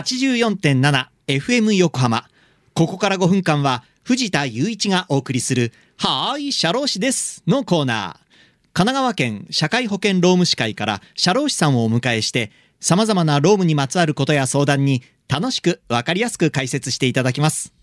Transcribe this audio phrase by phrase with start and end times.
[0.00, 2.24] 84.7FM 横浜。
[2.72, 8.30] ここから5分間は藤田雄一がお送りする、はーい、社労士ですのコーナー。
[8.72, 12.50] 神奈川県社会保険労務士会から社労士さんをお迎えして、
[12.80, 17.74] 様々な労務にまつわることや相談に楽しくわかりやすく解説していただきます。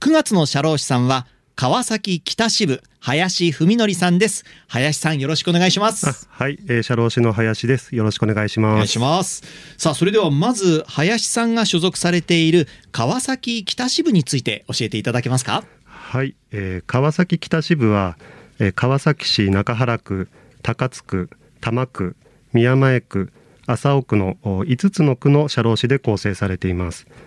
[0.00, 4.44] 9月の社労士さんは、川崎北支部林文則さんです。
[4.68, 6.06] 林さんよろしくお願いします。
[6.06, 7.96] あはい、えー、社労士の林です。
[7.96, 8.72] よろしくお願いします。
[8.74, 9.42] お願いします。
[9.76, 15.64] さあ、それではまず、林さんが所属されている川崎北支部について教えていただけますか？
[15.84, 18.16] はい、えー、川崎北支部は、
[18.60, 20.28] えー、川崎市中原区、
[20.62, 21.28] 高津区、
[21.60, 22.14] 多摩区、
[22.52, 23.32] 宮前区、
[23.66, 27.08] 麻生区の5つの区の社労士で構成されています。
[27.08, 27.22] えー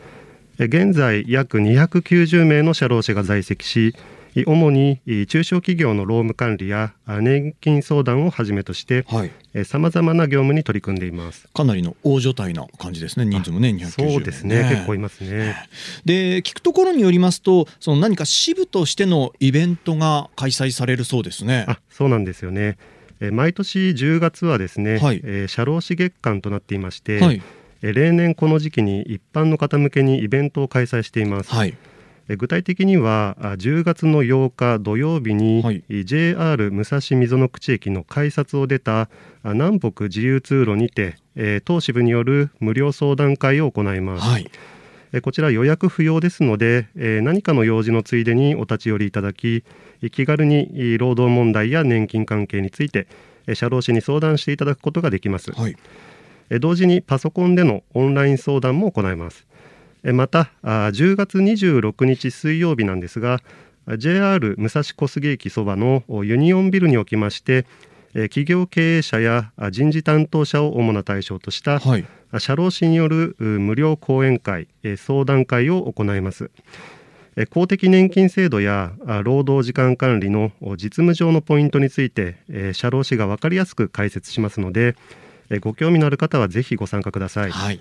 [0.58, 3.94] 現在約290名の社労士が在籍し、
[4.46, 9.32] 主に中小企業の労務管理やあ年金相談をはじめとしてはい。
[9.64, 11.48] さまざまな業務に取り組んでいます。
[11.54, 13.26] かなりの大所帯な感じですね。
[13.26, 15.56] 人数もね、290名、そうですね、結構いますね。
[16.04, 21.64] で、聞くところによりますと、その何か支部としてのイベントが開催されるそうですね。
[21.70, 22.78] あそうなんですよね。
[23.22, 27.42] えー毎年10月はですね、はいえー社労士月間となっていまして、はい。
[27.82, 31.52] えー例年この時期に一般の方向けにイベントを開催しています。
[31.54, 31.74] はい。
[32.28, 39.10] えー具体的にはあ10月の8日土曜日に、JR 武蔵溝の口駅の改札を出た
[39.44, 44.28] あ南北自由通路にて、えー当支部による無料相談会を行います。
[44.28, 44.50] はい。
[45.14, 49.64] えーこちら予約不要ですので、えー何かの用事のついでにお立ち寄りいただき
[50.02, 53.08] えー気軽にえー労働問題や年金関係について
[53.48, 55.76] えー社労士に相談していただくことができます、はい。
[56.50, 59.56] えー同時にパソコンでのオンライン相談も行いますえー
[60.14, 63.42] またあー10月26日水曜日なんですが
[63.88, 67.66] あ JR 武蔵小杉駅そばのおユニオンビルにおきまして
[68.14, 72.06] えー企業経営者やあ人事担当者を主な対象としたはい。
[72.40, 76.50] 社労士によるう無料講演会、えー相談会を行います。
[77.38, 84.96] えー公的年金制度やあ労働時間管理のお実務上のポイントについて、えー社労士が分かりやすく解説しますので、
[85.50, 87.52] えーご興味のある方はぜひご参加ください。
[87.52, 87.80] はい。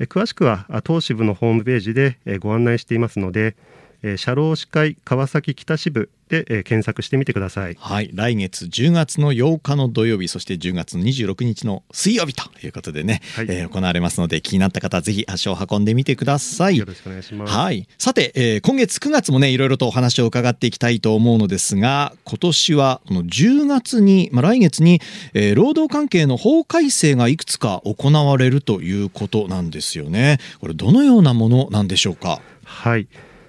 [0.00, 3.54] 詳しくはあ当支部のホームページでご案内していますので、
[4.02, 7.76] えー社労士会川崎北支部でえー検索してみてください。
[7.78, 16.84] はい、来月10月の8日の土曜日そして10月の26日の水曜日ということでね、はいえー行われますので気になった方はぜひ足を運んでみてくださいよ。
[16.84, 17.52] ろしくお願いします。
[17.52, 25.00] はい、さて、えー今月9月もねいろいろとお話を伺っていきたいと思うのですが今年はこの10月に、まあ、来月に、
[25.34, 30.38] えー労働関係の法改正がいくつか行われるということなんですよね。
[30.60, 32.40] これどのようなものなんでしょうか？
[32.64, 33.06] はい。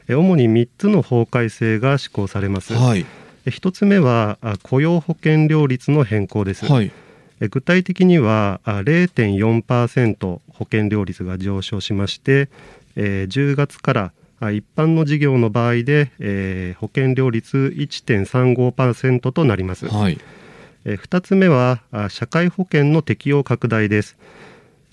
[0.08, 2.74] えー主に3つの法改正が施行されます。
[2.74, 3.06] はい、
[3.46, 6.91] え一つ目はあ雇用保険料率の変更です、はい、
[7.40, 12.50] え具体的にはあ0.4%保険料率が上昇しまして、
[12.96, 20.20] えー10月からあ一般の事業の場合で、えー保険料率1.35%となります、はい、
[20.85, 24.18] え2つ目はあ社会保険の適用拡大です。
[24.20, 24.44] え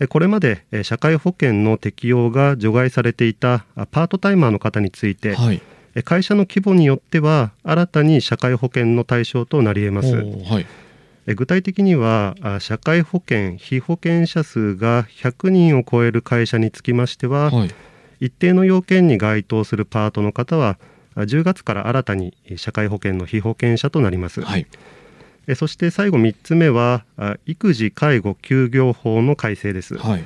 [0.07, 5.61] これまでえ社会保険の適用が除外されていたあパートタイマーの方について、はい、
[5.95, 10.15] え会社の規模によっては新たに社会保険の対象となり得ます。
[10.15, 10.67] はい、
[11.27, 17.71] え具体的にはあ社会保険被保険者数が100人を超える会社につきましては、はい、
[18.21, 20.79] 一定の要件に該当するパートの方は
[21.15, 24.67] あ10月から新たにえ社会保険の被保険者となります、はい、え
[25.55, 30.25] そして最後3つ目はあ育児介護休業法の改正です、はい、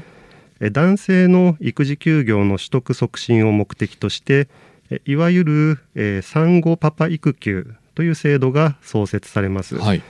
[0.60, 4.48] え男性の育児休業の取得促進を目的として
[4.90, 10.02] えいわゆる、えー産後パパ育休という制度が創設されます、はい、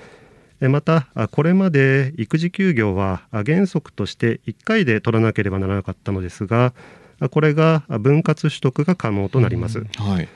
[0.61, 6.73] えまたあこれまで育児休業はあ原則として1回で取らなければならなかったのですが
[7.21, 10.29] あこれがあ分割取得が可能となります、はい。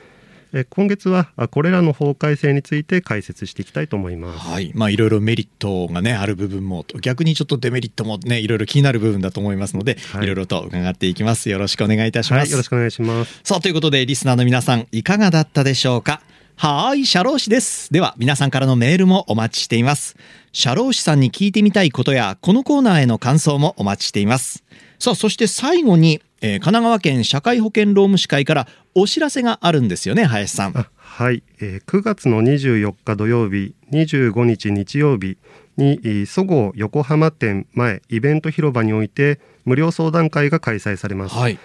[0.51, 4.47] え今月はあこれらの法改正について解説していきたいと思います。
[4.47, 10.23] はい、まあいろいろメリットがねある部分も逆にちょっとデメリットもねいろいろ気になる部分だと思いますので、はい。
[10.23, 11.49] い、ろいろと伺っていきます。
[11.49, 12.51] よろしくお願いいたします、はい。
[12.51, 13.41] よろしくお願いします。
[13.43, 16.21] さあということでリスナーの皆さんいかがだったでしょうか？
[16.55, 17.93] はーい社労士です。
[17.93, 20.17] では皆さんからのメールもお待ちしています。
[20.51, 24.63] 社労士さんに聞いてみたいことやこのコーナーへの感想もお待ちしています
[24.99, 30.77] さあそして最後に、えー神奈川県社会保険労務士会からお知らせがあるんですよね林さん。
[30.77, 35.37] あはい、えー9月の24日土曜日25日日曜日
[35.77, 41.57] にえーそごう横浜店前イベント広場において無料相談会が開催されます、はい。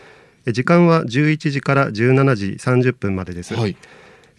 [0.46, 3.76] えー時間は11時から17時30分までです、はい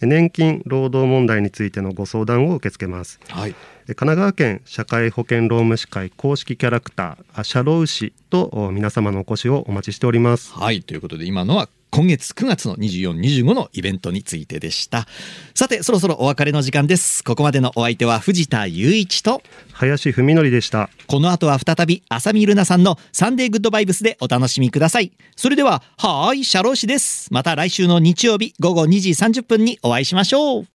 [0.00, 3.20] 年金労働問題についてのご相談を受け付けます。
[3.28, 3.54] はい。
[3.86, 10.52] 神奈川県社会保険労務士会公式キャラクター社労士と皆様のお越しをお待ちしております。
[10.54, 15.06] はいということで今のは今月9月の2425のイベントについてでした。
[15.54, 17.24] さてそろそろお別れの時間です。
[17.24, 19.42] ここまでのお相手は藤田雄一と
[19.72, 20.90] 林文則でした。
[21.06, 25.12] この後は再び浅見ルナさんのサンデーグッドバイブスでお楽しみください。
[25.36, 27.32] それでははーい社労士です。
[27.32, 30.64] また来週の日曜日午後2時30分にお会いしましょう